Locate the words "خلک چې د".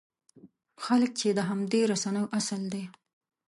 0.83-1.39